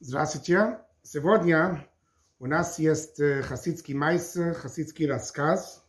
[0.00, 0.78] Здравствуйте.
[1.02, 1.84] Сегодня
[2.38, 5.84] у нас есть э, хасидский майс, хасидский рассказ.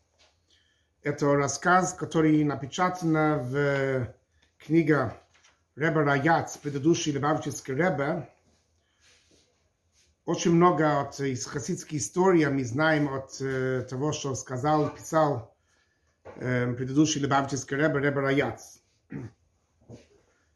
[1.03, 4.11] Это рассказ, который напечатан в
[4.57, 5.13] книге
[5.75, 8.27] Ребе Раяц, предыдущий Лебавческий Ребе.
[10.25, 15.55] Очень много от, из хасидской истории мы знаем от э, того, что сказал, писал
[16.23, 18.81] э, предыдущий Лебавческий Ребе, Ребе Раяц.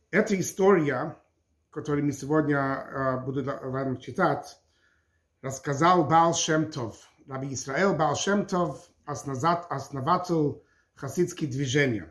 [0.09, 1.17] Эта история
[1.73, 4.59] который мы сегодня uh, буду вам читать,
[5.41, 10.61] рассказал Баал Шемтов, Раби Исраэл Баал Шемтов, основатель
[10.93, 12.03] хасидских движений.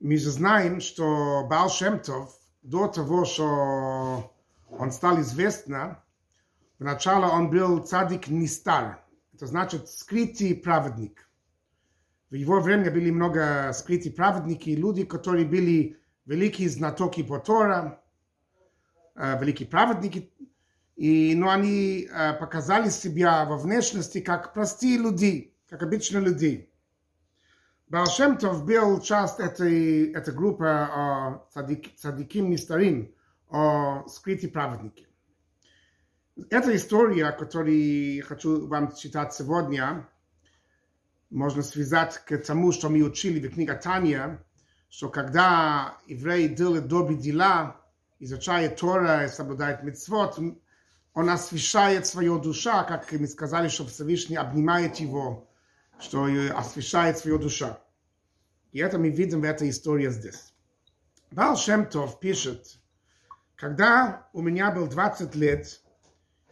[0.00, 4.34] Мы же знаем, что Баал Шемтов до того, что
[4.68, 5.96] он стал известным,
[6.78, 11.28] вначале он был цадик Нистар, это значит скрытый праведник.
[12.30, 18.02] В его время были много скрытых праведники, люди, которые были великие знатоки по Тора,
[19.14, 20.32] великие праведники,
[20.96, 26.70] и, но они показали себя во внешности как простые люди, как обычные люди.
[27.88, 33.12] Балшемтов был часть этой, этой группы о цадик, цадиким Нистарим,
[33.48, 35.08] о скрытые праведники.
[36.50, 40.08] Эта история, которую хочу вам читать сегодня,
[41.30, 44.44] можно связать к тому, что мы учили в книге Таня,
[44.90, 47.80] что когда еврей делает добрые дела,
[48.18, 50.38] изучает Тора и соблюдает митцвот,
[51.14, 55.48] он освещает свою душа, как мы сказали, что Всевышний обнимает его,
[55.98, 57.76] что освещает свою душу.
[58.72, 60.52] И это мы видим в этой истории здесь.
[61.30, 62.78] Бал Шемтов пишет,
[63.54, 65.80] когда у меня был 20 лет,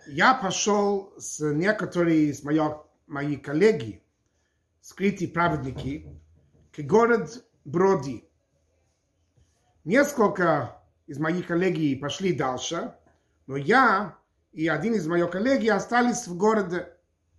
[0.06, 4.02] я пошел с некоторыми из моих, моих коллеги,
[4.80, 6.06] скрытые праведники,
[6.72, 8.27] к город Броди.
[9.88, 12.92] Несколько из моих коллеги пошли дальше,
[13.46, 14.18] но я
[14.52, 16.92] и один из моих коллег остались в городе,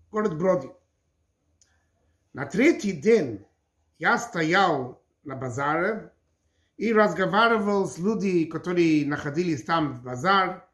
[0.10, 0.70] город Броди.
[2.34, 3.46] На третий день
[4.00, 6.12] я стоял на базаре
[6.78, 10.68] и разговаривал с людьми, которые находились там в базар.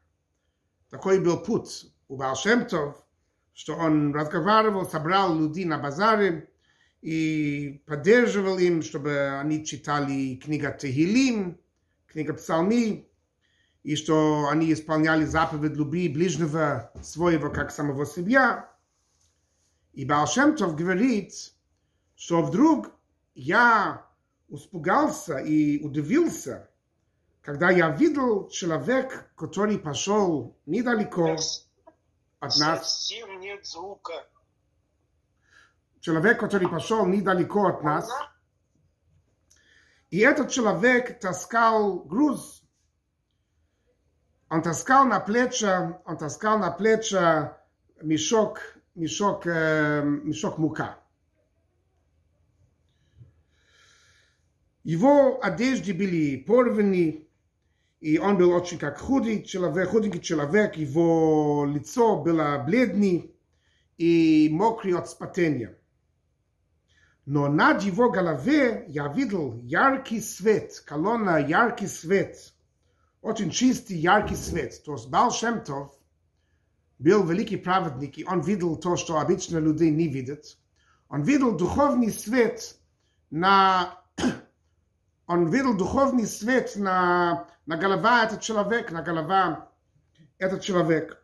[0.89, 3.03] Такой был путь у Балшемтов,
[3.53, 6.49] что он разговаривал, собрал людей на базаре
[7.01, 11.59] и поддерживал им, чтобы они читали книгу Техилим,
[12.15, 13.11] книга Псалми,
[13.83, 18.71] и что они исполняли заповедь любви ближнего своего, как самого себя.
[19.91, 21.33] И Балшемтов говорит,
[22.15, 22.89] что вдруг
[23.33, 24.07] я
[24.47, 26.69] испугался и удивился,
[27.41, 31.35] когда я видел человек, который пошел недалеко
[32.39, 33.07] от нас.
[33.09, 34.25] Совсем нет звука.
[35.99, 38.09] Человек, который пошел недалеко от нас.
[40.15, 42.63] И этот человек таскал груз.
[44.49, 45.67] Он таскал на плечи,
[46.05, 47.19] он таскал на плечи
[48.01, 48.61] мешок,
[48.95, 50.97] мешок, э, мешок мука.
[54.85, 57.27] Его одежды были порваны,
[57.99, 63.23] и он был очень как худый человек, худенький человек, его лицо было бледное
[63.97, 65.77] и мокрый от спотения.
[67.25, 72.53] Но над его голове я видел яркий свет, колонна яркий свет,
[73.21, 74.83] очень чистый яркий свет.
[74.83, 75.91] То есть Бал Шемтов
[76.99, 80.57] был великий праведник, и он видел то, что обычно люди не видят.
[81.09, 82.77] Он видел духовный свет
[83.31, 84.01] на...
[85.27, 89.71] Он видел духовный свет на, на голова этот человек, на голова
[90.37, 91.19] этот человек.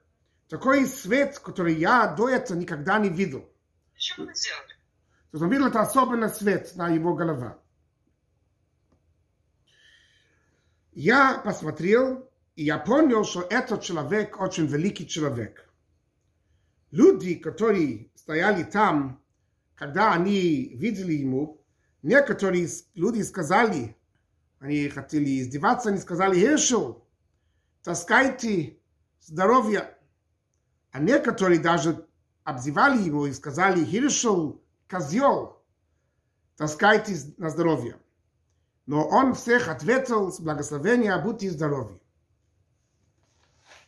[0.49, 3.47] Такой свет, который я до этого никогда не видел.
[4.17, 4.70] Вы сделали?
[5.31, 7.57] То есть он видел это особенный свет на его голова.
[10.91, 15.69] Я посмотрел, и я понял, что этот человек очень великий человек.
[16.91, 19.23] Люди, которые стояли там,
[19.75, 21.63] когда они видели ему,
[22.03, 23.95] некоторые люди сказали,
[24.59, 27.07] они хотели издеваться, они сказали, Хершел,
[27.83, 28.77] таскайте
[29.21, 29.97] здоровье.
[30.91, 32.05] А некоторые даже
[32.43, 33.85] обзывали его и сказали,
[34.90, 35.62] Хершел, козел,
[36.56, 37.98] таскайте на здоровье.
[38.86, 42.00] Но он всех ответил с благословения, будьте здоровы.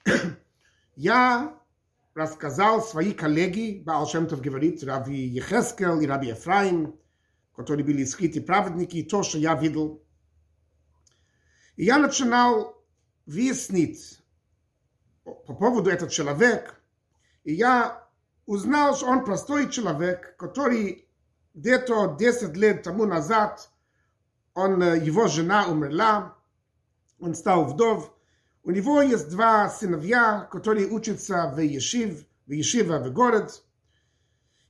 [0.96, 1.56] Я
[2.14, 6.98] рассказал свои коллеги, Баал Шемтов говорит, Рави Ехескел и Раби Ефраим,
[7.54, 10.02] которые были скрыты праведники, то, что я видел.
[11.76, 12.84] И я начинал
[13.26, 14.20] выяснить
[15.22, 16.74] по поводу этого человека,
[17.44, 18.01] и я
[18.46, 21.08] узнал, что он простой человек, который
[21.54, 23.70] где-то 10 лет тому назад
[24.54, 26.34] он, его жена умерла,
[27.20, 28.12] он стал вдов,
[28.62, 33.62] У него есть два сыновья, которые учатся в Ешив, в Ешива в город.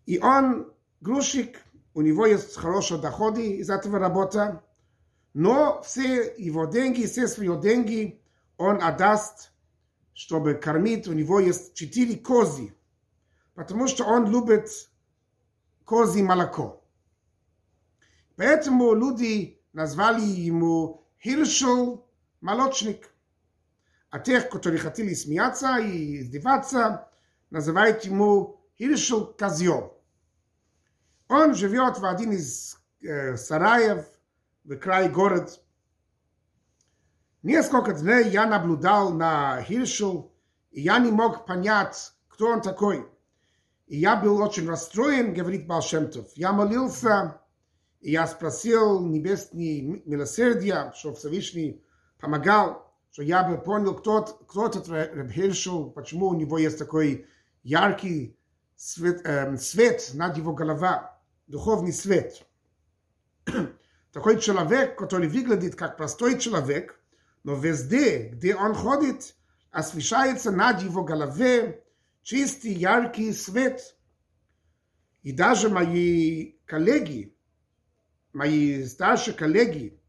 [0.06, 1.58] И он грузчик,
[1.94, 4.60] у него есть хорошие доходы из этого работы,
[5.34, 8.20] но все его деньги, все свои деньги
[8.56, 9.52] он отдаст,
[10.14, 11.08] чтобы кормить.
[11.08, 12.72] У него есть четыре кози,
[13.55, 14.69] потому что он любит
[15.85, 16.83] кози молоко.
[18.35, 22.07] Поэтому люди назвали ему Хиршел
[22.41, 23.09] молочник.
[24.09, 27.09] А тех, которые хотели смеяться и издеваться,
[27.49, 29.97] называют ему Хиршел козел.
[31.27, 34.05] Он живет в один из э, сараев
[34.63, 35.63] в край город.
[37.41, 40.33] Несколько дней я наблюдал на Хиршел,
[40.71, 43.12] и я не мог понять, кто он такой.
[43.93, 46.25] И я был очень расстроен, говорит Балшемтов.
[46.33, 47.39] Я молился,
[48.01, 51.85] и я спросил небесный милосердия, что Всевышний
[52.19, 57.27] помогал, что я бы понял, кто, кто этот Реб Хиршел, почему у него есть такой
[57.61, 58.35] яркий
[58.75, 61.01] свет, э, свет над его головой,
[61.45, 62.47] духовный свет.
[64.11, 66.99] Такой человек, который выглядит как простой человек,
[67.43, 69.35] но везде, где он ходит,
[69.69, 71.83] освещается над его голове
[72.23, 73.95] чистый, яркий свет.
[75.21, 77.37] И даже мои коллеги,
[78.33, 80.01] мои старшие коллеги,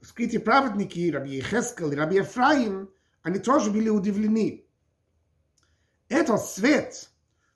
[0.00, 2.90] скрытые праведники, Раби Хескел и Раби Ефраим,
[3.22, 4.66] они тоже были удивлены.
[6.08, 7.10] Этот свет,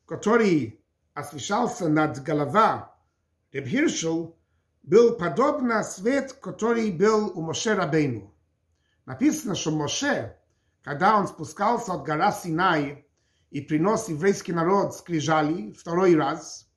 [0.06, 0.84] который
[1.14, 2.84] освещался над головой
[3.52, 4.38] Реб Хиршел,
[4.82, 8.34] был подобно свет, который был у Моше Рабейну.
[9.04, 10.38] Написано, что Моше,
[10.82, 13.07] когда он спускался от гора Синай
[13.50, 16.68] и принес еврейский народ скрижали второй раз,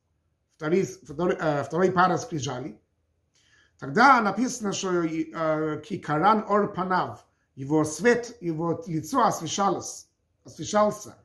[0.56, 2.80] второй, второй, э, второй пара скрижали,
[3.78, 7.26] тогда написано, что э, Кикаран Ор Панав,
[7.56, 10.10] его свет, его лицо освещалось,
[10.46, 11.18] освещался.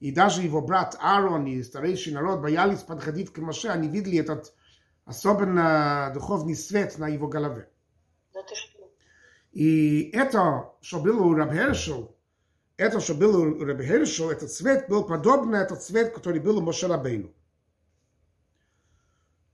[0.00, 4.54] И даже его брат Аарон и старейший народ боялись подходить к Моше, они видели этот
[5.04, 7.70] особенно духовный свет на его голове.
[8.34, 8.90] Да ты что?
[9.52, 12.15] И это, что было у Рабхершел,
[12.76, 16.86] это, что было у Рабхершел, этот свет был подобно этот свет, который был у Моше
[16.86, 17.32] Рабейну.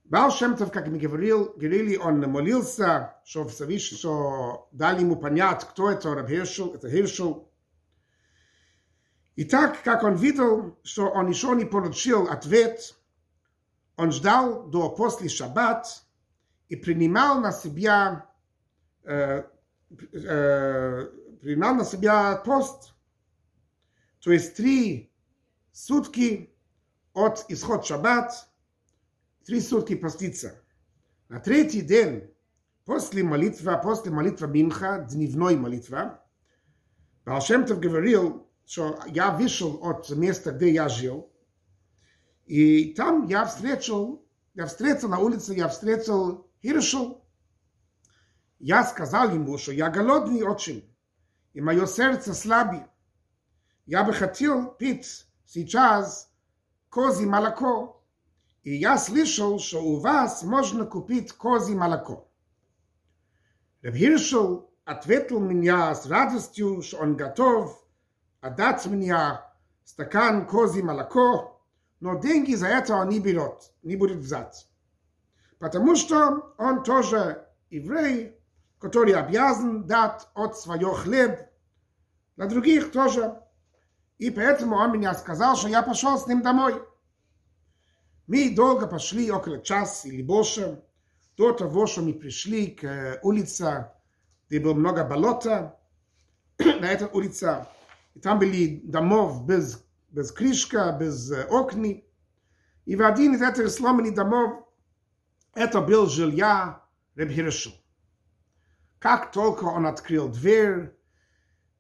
[0.05, 5.91] Бал Шемтов, как мы говорил, говорили, он молился, что Всевышний, что дали ему понять, кто
[5.91, 7.51] это Рабхершел, это Хершел.
[9.37, 12.95] И так, как он видел, что он еще не получил ответ,
[13.97, 15.87] он ждал до после шаббат
[16.69, 18.27] и принимал на себя
[19.05, 19.45] э,
[20.13, 21.07] э,
[21.41, 22.93] принимал на себя пост,
[24.23, 25.13] то есть три
[25.73, 26.55] сутки
[27.13, 28.49] от исход шаббат,
[29.45, 30.63] три сутки поститься.
[31.29, 32.33] На третий день,
[32.85, 36.13] после молитвы, после молитвы Минха, дневной молитвы,
[37.25, 41.33] Балшемтов говорил, что я вышел от места, где я жил,
[42.47, 47.25] и там я встретил, я встретил на улице, я встретил Хиршел.
[48.61, 50.89] Я сказал ему, что я голодный очень,
[51.55, 52.92] и мое сердце слабее.
[53.87, 56.31] Я бы хотел пить сейчас
[56.89, 58.05] кози молоко,
[58.63, 62.31] и я слышал, что у вас можно купить кози молоко.
[63.81, 67.85] Реб Хиршел ответил меня с радостью, что он готов
[68.41, 69.41] отдать мне
[69.85, 71.61] стакан кози молоко,
[71.99, 74.69] но деньги за это он не берет, не будет взять.
[75.59, 78.37] Потому что он тоже еврей,
[78.79, 81.49] который обязан дать от своего хлеб
[82.37, 83.42] на других тоже.
[84.19, 86.83] И поэтому он меня сказал, что я пошел с ним домой.
[88.27, 90.83] Мы долго пошли, около часа или больше,
[91.37, 93.91] до того, что мы пришли к улице,
[94.49, 95.79] где было много болота,
[96.59, 97.67] на этой улице.
[98.15, 102.05] И там были домов без, без крышка, без окни.
[102.85, 104.69] И в один из этих сломанных домов
[105.55, 106.83] это был жилья
[107.15, 107.73] Ребхиршел.
[108.99, 110.97] Как только он открыл дверь,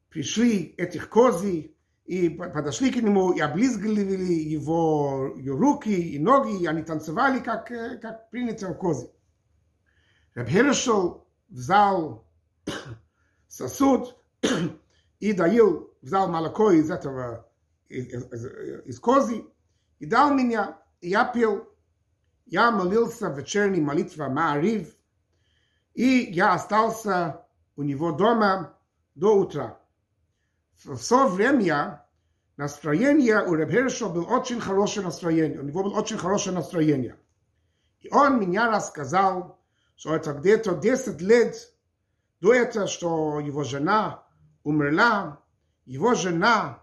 [0.09, 6.83] пришли этих кози и подошли к нему и облизгивали его, руки и ноги, и они
[6.83, 9.09] танцевали, как, как принято у кози.
[10.35, 12.27] Рабхершел взял
[13.49, 14.17] сосуд
[15.21, 17.49] и доил, взял молоко из этого,
[17.89, 18.47] из, из,
[18.87, 19.45] из кози,
[19.99, 21.69] и дал меня, и я пил.
[22.47, 24.95] Я молился в вечерней молитве Маарив,
[25.95, 28.77] и я остался у него дома
[29.15, 29.82] до утра.
[30.85, 32.05] В все время
[32.57, 35.61] настроение у Ребхерша было очень хорошее настроение.
[35.61, 37.17] У него было очень хорошее настроение.
[38.01, 39.61] И он меня рассказал,
[39.97, 41.73] что это где-то 10 лет
[42.41, 44.25] до этого, что его жена
[44.65, 45.41] умерла,
[45.85, 46.83] его жена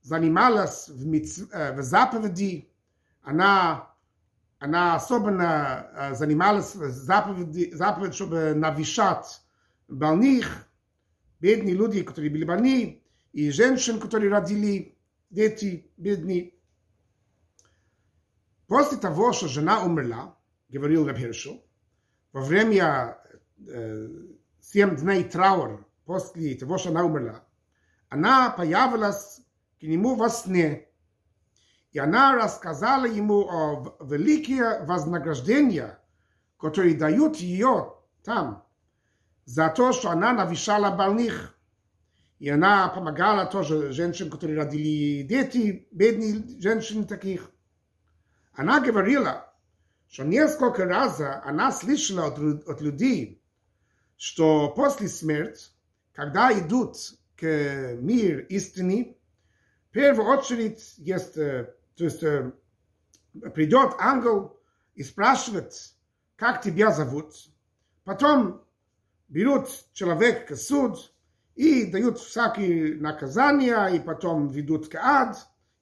[0.00, 1.40] занималась в, миц...
[1.50, 2.72] э, в заповеди,
[3.22, 3.90] она,
[4.58, 9.42] она особенно э, занималась заповеди, заповедь, чтобы навещать
[9.88, 10.66] больных,
[11.40, 13.02] бедные люди, которые были больны,
[13.36, 16.54] и женщин, которые родили дети бедные.
[18.66, 20.38] После того, что жена умерла,
[20.70, 21.62] говорил Рабхершел,
[22.32, 23.18] во время
[23.58, 24.08] э,
[24.72, 27.44] дней траура после того, что она умерла,
[28.08, 29.42] она появилась
[29.80, 30.88] к нему во сне,
[31.92, 35.98] и она рассказала ему о великие вознаграждения,
[36.56, 38.64] которые дают ее там,
[39.44, 41.54] за то, что она навещала больных.
[42.38, 47.50] И она помогала тоже женщинам, которые родили дети, бедные женщины таких.
[48.52, 49.52] Она говорила,
[50.08, 53.42] что несколько раз она слышала от, от людей,
[54.16, 55.68] что после смерти,
[56.12, 56.96] когда идут
[57.36, 59.16] к мир истины,
[59.88, 62.20] в первую очередь есть, то есть
[63.54, 64.60] придет ангел
[64.94, 65.72] и спрашивает,
[66.36, 67.32] как тебя зовут.
[68.04, 68.62] Потом
[69.28, 71.12] берут человека к суд
[71.56, 75.36] и дают всякие наказания, и потом ведут к ад.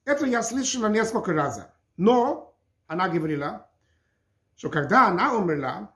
[0.05, 1.67] Это я слышала несколько раз.
[1.97, 3.69] Но она говорила,
[4.55, 5.93] что когда она умерла,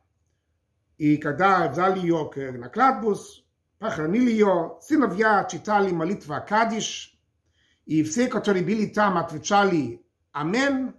[0.98, 3.46] и когда взяли ее на кладбус,
[3.80, 7.18] похоронили ее, сыновья читали молитва Кадиш,
[7.86, 10.94] и все, которые были там, отвечали Амен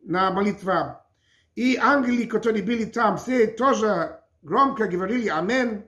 [0.00, 1.06] на молитва.
[1.54, 5.87] И ангелы, которые были там, все тоже громко говорили Амен.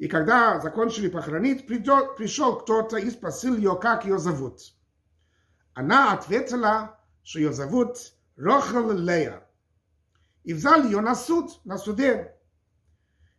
[0.00, 4.60] И когда закончили похоронить, придет, пришел кто-то и спросил ее, как ее зовут.
[5.72, 7.96] Она ответила, что ее зовут
[8.36, 9.46] Рохел Лея.
[10.44, 12.34] И взяли ее на суд, на суде.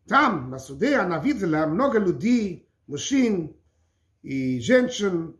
[0.07, 3.55] Там, на суде, она видела много людей, мужчин
[4.23, 5.39] и женщин,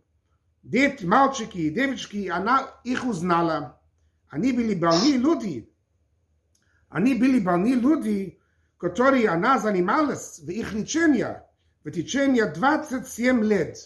[0.64, 2.28] дети, мальчики и девочки.
[2.28, 3.82] Она их узнала.
[4.30, 5.74] Они были больные люди.
[6.90, 8.40] Они были больные люди,
[8.83, 11.25] которые она занималась в их лечении
[11.85, 13.79] в течение 27 лет.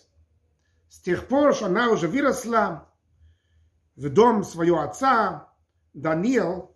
[0.89, 2.91] С тех пор, что она уже выросла
[3.95, 5.53] в дом своего отца,
[5.93, 6.75] Даниил,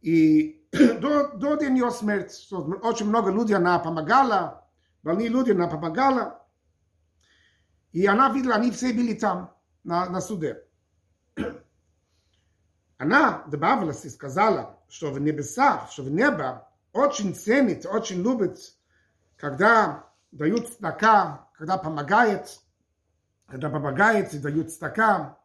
[0.00, 4.64] и до, до день ее смерти, очень много людей она помогала,
[5.02, 6.46] больные люди она помогала,
[7.90, 9.52] и она видела, они все были там,
[9.82, 10.62] на, на суде.
[12.96, 18.58] Она добавилась и сказала, что в небесах, что в небе очень ценит, очень любит,
[19.36, 22.60] когда дают стака, когда помогает,
[23.46, 25.38] когда помогает и дают стака.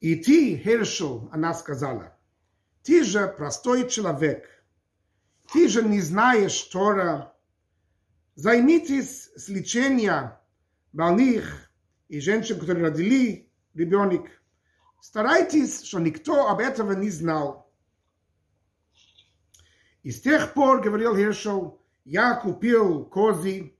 [0.00, 2.16] И ты, Хершел, она сказала,
[2.82, 4.48] ты же простой человек,
[5.52, 7.34] ты же не знаешь Тора,
[8.34, 10.32] займитесь с лечением
[10.92, 11.70] больных
[12.08, 14.28] и женщин, которые родили ребенок.
[15.00, 17.65] Старайтесь, что никто об этом не знал.
[20.06, 23.76] И с тех пор, говорил Хершел, я купил кози,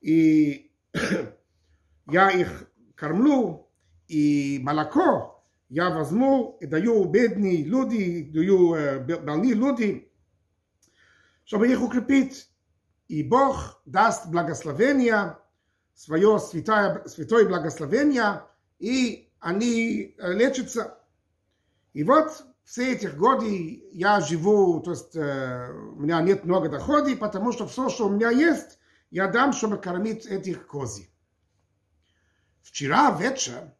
[0.00, 0.70] и
[2.06, 3.68] я их кормлю,
[4.06, 10.12] и молоко я возьму и даю бедные люди, даю э, больные люди,
[11.44, 12.48] чтобы их укрепить.
[13.08, 15.36] И Бог даст благословение,
[15.94, 18.44] свое святое, святое благословение,
[18.78, 20.96] и они э, лечатся.
[21.92, 27.18] И вот все эти годы я живу, то есть э, у меня нет много доходов,
[27.18, 28.78] потому что все, что у меня есть,
[29.10, 31.10] я дам, чтобы кормить этих кози.
[32.62, 33.74] Вчера вечер,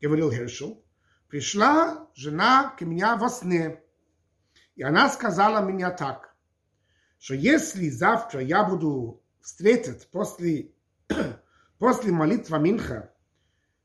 [0.00, 0.82] говорил Хершел,
[1.28, 3.82] пришла жена к мне во сне,
[4.76, 6.34] и она сказала мне так,
[7.18, 10.72] что если завтра я буду встретить после,
[11.78, 13.12] после молитвы Минха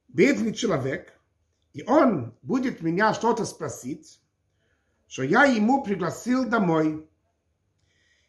[0.07, 1.14] бедный человек,
[1.75, 4.21] и он будет меня что-то спросить,
[5.07, 7.05] что я ему пригласил домой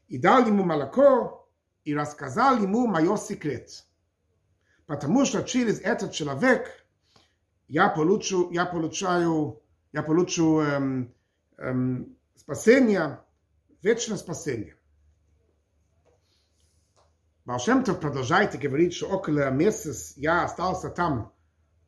[0.09, 1.49] и дал ему молоко
[1.85, 3.87] и рассказал ему мой секрет.
[4.87, 6.85] Потому что через этот человек
[7.69, 9.63] я получу, я получаю,
[9.93, 11.15] я получу эм,
[11.57, 13.21] эм, спасение,
[13.81, 14.75] вечное спасение.
[17.45, 21.33] Балшемтов продолжает говорить, что около месяца я остался там,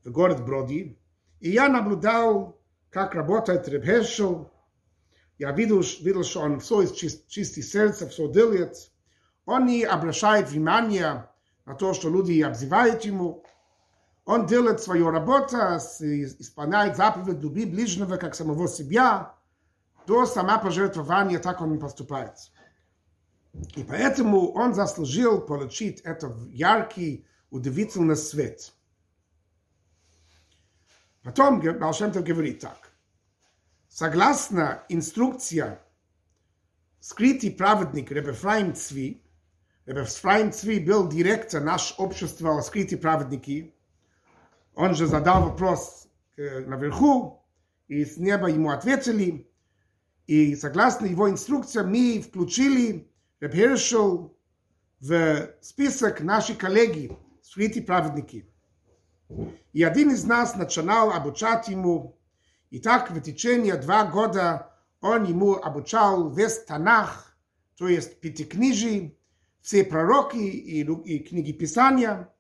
[0.05, 0.97] в город Броди,
[1.41, 4.51] и я наблюдал, как работает Ребхешел.
[5.39, 8.91] Я видел, видел, что он все из чист, чистого сердца, все делает.
[9.47, 11.31] Он не обращает внимания
[11.65, 13.45] на то, что люди обзывают ему.
[14.25, 19.35] Он делает свою работу, исполняет заповедь люби ближнего, как самого себя.
[20.07, 22.35] До сама пожертвования так он поступает.
[23.77, 28.73] И поэтому он заслужил получить этот яркий, удивительный свет.
[31.23, 32.91] Потом Балшемтов говорит так.
[33.89, 35.81] Согласно инструкция
[37.01, 39.23] скрытый праведник Ребе Фраим Цви,
[39.87, 43.75] Ребе Фраим Цви был директор нашего общества скрытые праведники,
[44.75, 47.45] он же задал вопрос э, наверху,
[47.89, 49.51] и с неба ему ответили,
[50.27, 53.11] и согласно его инструкциям мы включили
[53.41, 54.37] Реб Хершел
[55.01, 58.49] в список наших коллеги, скрытые праведники.
[59.73, 62.19] И один из нас начинал обучать ему,
[62.71, 67.37] и так в течение два года он ему обучал весь Танах,
[67.77, 69.19] то есть Пятикнижий,
[69.61, 72.33] все пророки и, и книги Писания.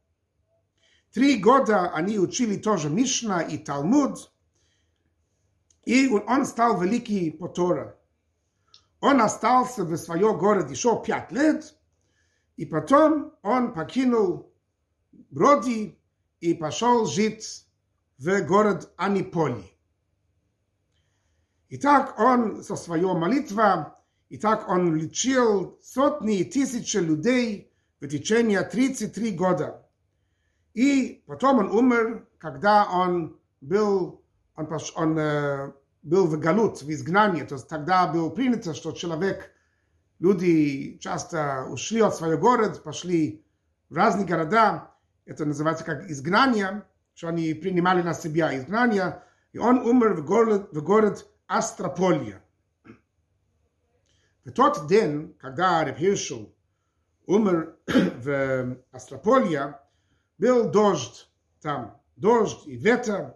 [1.12, 4.32] Три года они учили тоже Мишна и Талмуд,
[5.84, 7.98] и он стал великий по Тора.
[9.00, 11.74] Он остался в своем городе еще пять лет,
[12.56, 14.52] и потом он покинул
[15.30, 15.98] Броди
[16.40, 17.66] и пошел жить
[18.18, 19.64] в город Аниполи.
[21.68, 23.86] И так он со своей молитвой,
[24.28, 29.86] и так он лечил сотни и тысячи людей в течение 33 года.
[30.74, 34.22] И потом он умер, когда он был,
[34.54, 37.42] он, он э, был в галут, в изгнании.
[37.42, 39.50] То есть тогда было принято, что человек,
[40.18, 43.44] люди часто ушли от своего города, пошли
[43.90, 44.90] в разные города.
[45.28, 49.22] Это называется как изгнание, что они принимали на себя изгнание.
[49.52, 52.42] И он умер в город, в город Астрополья.
[54.46, 56.50] В тот день, когда Реб Хиршел
[57.26, 59.82] умер в Астрополья,
[60.38, 61.28] был дождь
[61.60, 63.34] там, дождь и ветер,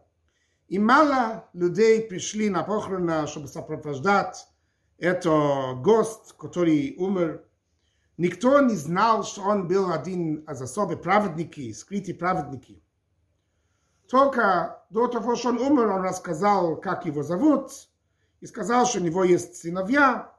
[0.68, 4.48] и мало людей пришли на похороны, чтобы сопровождать
[4.96, 7.44] это гость, который умер.
[8.18, 12.82] Никто не знал, что он был один из особых праведники, скрытые праведники.
[14.08, 17.70] Только до того, что он умер, он рассказал, как его зовут,
[18.40, 20.36] и сказал, что у него есть сыновья,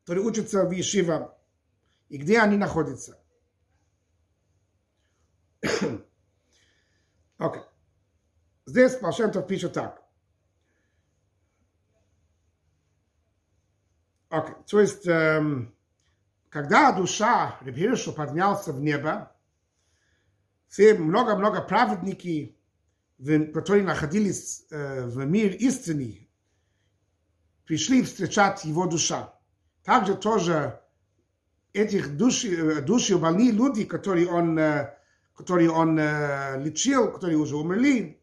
[0.00, 1.38] которые учатся в Ешива,
[2.10, 3.18] и где они находятся.
[5.62, 6.02] Окей.
[7.38, 7.64] okay.
[8.66, 10.02] Здесь Пашентов пишет так.
[14.28, 14.54] Окей.
[14.54, 14.64] Okay.
[14.66, 15.74] То есть, эм,
[16.50, 19.32] когда душа Ребхиршу поднялся в небо,
[20.66, 22.58] все много-много праведники,
[23.52, 26.28] которые находились э, в мир истины,
[27.64, 29.34] пришли встречать его душа.
[29.84, 30.80] Также тоже
[31.72, 34.58] этих души, души больные люди, которые он,
[35.34, 35.96] которые он
[36.62, 38.22] лечил, которые уже умерли,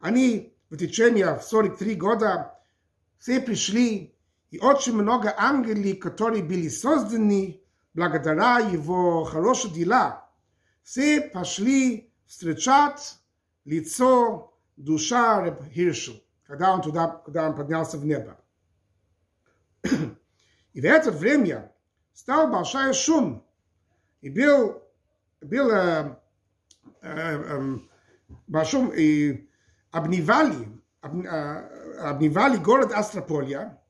[0.00, 2.58] они в течение 43 года
[3.18, 4.16] все пришли,
[4.50, 7.63] и очень много ангелов, которые были созданы
[7.94, 10.28] благодаря его хорошим дела,
[10.82, 13.18] все пошли встречать
[13.64, 18.38] лицо душа Реб Хиршу, когда он туда, когда он поднялся в небо.
[20.72, 21.72] И в это время
[22.12, 23.46] стал большой шум.
[24.20, 24.82] И был,
[25.40, 26.16] был э,
[27.02, 27.78] э, э,
[28.46, 29.50] большой, и
[29.90, 30.68] обнивали,
[31.00, 33.80] об, э, обнивали город Астрополя,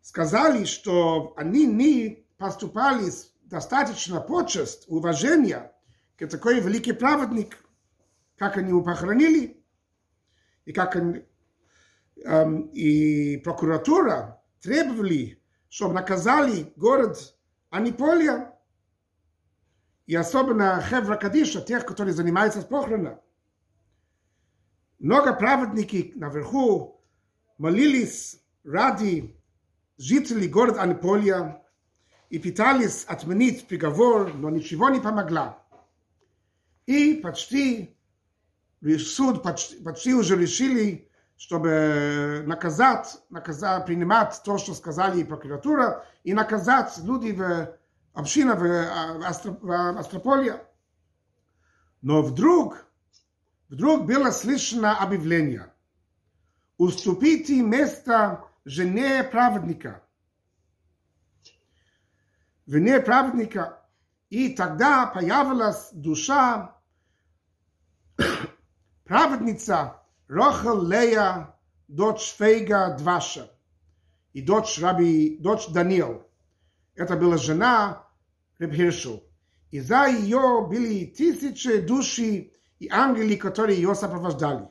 [0.00, 5.72] сказали, что они не поступали с достаточно почесть, уважения
[6.16, 7.58] к такой великий праведник,
[8.36, 9.64] как они его похоронили,
[10.64, 11.24] и как они,
[12.24, 17.36] эм, и прокуратура требовали, чтобы наказали город
[17.70, 18.52] Аниполия,
[20.06, 23.20] и особенно Хевра Кадиша, тех, которые занимаются с похороном.
[24.98, 27.02] Много праведники наверху
[27.58, 29.38] молились ради
[29.98, 31.63] жителей города Аниполия
[32.30, 35.58] и пытались отменить приговор, но ничего не помогло.
[36.86, 37.96] И почти
[38.98, 46.96] суд почти, почти уже решили чтобы наказать, наказать, принимать то, что сказали прокуратура, и наказать
[46.98, 47.76] людей в
[48.14, 50.64] общине в, Астро, в Астрополе.
[52.02, 52.86] Но вдруг,
[53.68, 55.72] вдруг было слышно объявление.
[56.78, 60.02] Уступите место жене праведника.
[62.66, 63.80] Жене праведника.
[64.30, 66.76] И тогда появилась душа
[69.04, 71.54] праведница, Рохел Лея,
[71.88, 73.50] дочь Фейга Дваша
[74.32, 76.26] и дочь Раби, дочь Даниил.
[76.94, 78.08] Это была жена
[78.58, 79.22] Ребхиршу.
[79.70, 84.68] И за ее были тысячи души и ангели, которые ее сопровождали.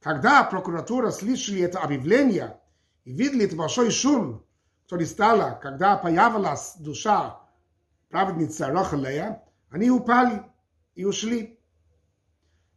[0.00, 2.60] Когда прокуратура слышали это объявление
[3.04, 4.44] и видели это большой шум,
[4.84, 7.40] которая стала, когда появилась душа
[8.10, 10.42] праведница Рохалея, они упали
[10.94, 11.58] и ушли.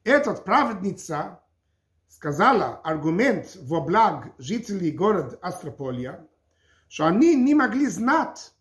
[0.06, 1.42] Этот праведница
[2.08, 6.26] сказала аргумент в благ жителей города Астрополия,
[6.88, 8.54] что они не могли знать,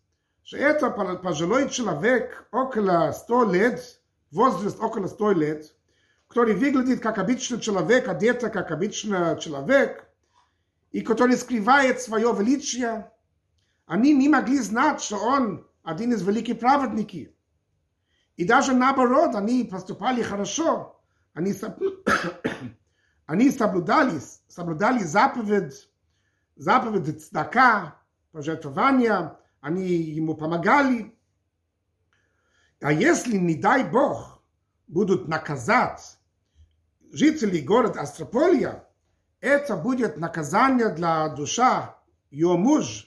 [0.43, 5.75] что это пожилой человек около 100 лет, возраст около 100 лет,
[6.27, 10.05] который выглядит как обычный человек, одет как обычный человек,
[10.91, 13.09] и который скрывает свое величие,
[13.87, 17.33] они не могли знать, что он один из великих праведников.
[18.35, 21.01] И даже наоборот, они поступали хорошо.
[21.33, 21.55] Они,
[23.25, 24.19] они соблюдали,
[24.49, 25.89] соблюдали заповедь,
[26.57, 27.95] заповедь цдака,
[28.31, 31.17] пожертвования, они ему помогали.
[32.81, 34.43] А если, не дай Бог,
[34.87, 36.19] будут наказать
[37.11, 38.83] жителей города Астрополия,
[39.39, 41.97] это будет наказание для душа,
[42.29, 43.06] ее муж,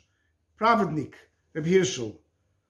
[0.60, 1.14] праведник,
[1.54, 2.20] Рабхиршел,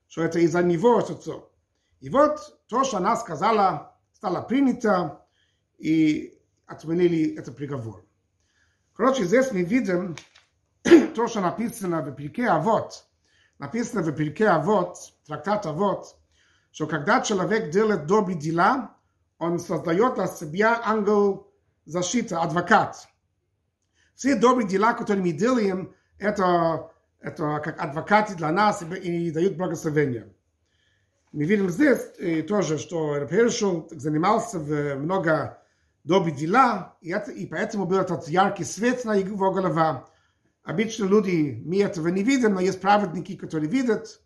[0.07, 1.53] что это из-за него, что то.
[1.99, 5.27] И вот то, что она сказала, стало принято,
[5.77, 8.07] и отменили этот приговор.
[8.95, 10.15] Короче, здесь мы видим
[11.17, 13.07] то, что написано в Пирке Авот,
[13.59, 16.17] написано в Пирке Авот, трактат Авот,
[16.71, 18.95] что когда человек делает добрые дела,
[19.39, 21.53] он создает для себя ангел
[21.87, 23.09] защиты, адвокат.
[24.15, 30.33] Все добрые дела, которые мы делаем, это, это как адвокаты для нас и дают благословение.
[31.33, 35.63] Мы видим здесь э, тоже, что Рабхершел занимался в много
[36.03, 40.09] добрых дела, и, это, и поэтому был этот яркий свет на его голова.
[40.65, 44.21] Обычно люди, мы этого не видим, но есть праведники, которые видят.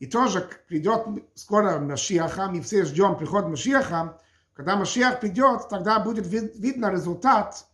[0.00, 4.20] И тоже придет скоро Машиаха, мы все ждем приход Машиаха,
[4.52, 7.66] когда Машиах придет, тогда будет вид, видно результат,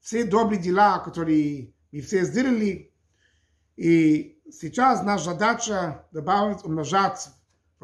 [0.00, 2.92] все добрые дела, которые мы все сделали.
[3.76, 7.28] И сейчас наша задача добавить, умножать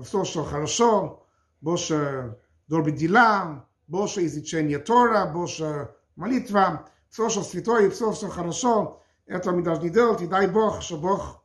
[0.02, 1.26] все, что хорошо,
[1.60, 9.62] больше дела, больше изучения Тора, больше молитва, все, что святое, все, что хорошо, это мы
[9.62, 11.44] должны делать, и дай Бог, что Бог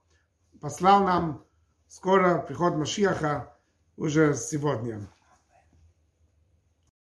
[0.62, 1.44] послал нам
[1.88, 3.54] скоро приход Машиаха
[3.98, 5.08] уже сегодня.